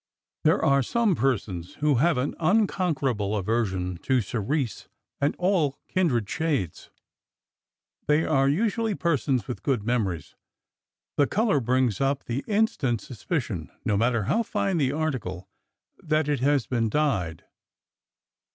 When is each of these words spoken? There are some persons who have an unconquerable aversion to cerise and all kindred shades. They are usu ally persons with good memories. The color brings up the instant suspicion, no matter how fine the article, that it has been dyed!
There 0.43 0.65
are 0.65 0.81
some 0.81 1.13
persons 1.13 1.75
who 1.75 1.97
have 2.01 2.17
an 2.17 2.33
unconquerable 2.39 3.35
aversion 3.37 3.97
to 3.97 4.19
cerise 4.19 4.87
and 5.19 5.35
all 5.37 5.77
kindred 5.87 6.27
shades. 6.27 6.89
They 8.07 8.25
are 8.25 8.49
usu 8.49 8.81
ally 8.81 8.93
persons 8.95 9.47
with 9.47 9.61
good 9.61 9.83
memories. 9.83 10.33
The 11.17 11.27
color 11.27 11.59
brings 11.59 12.01
up 12.01 12.23
the 12.23 12.43
instant 12.47 12.99
suspicion, 12.99 13.69
no 13.85 13.95
matter 13.95 14.23
how 14.23 14.41
fine 14.41 14.77
the 14.77 14.91
article, 14.91 15.47
that 15.99 16.27
it 16.27 16.39
has 16.39 16.65
been 16.65 16.89
dyed! 16.89 17.45